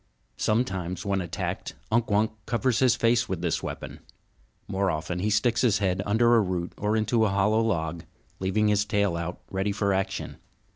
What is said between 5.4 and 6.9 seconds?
his head under a root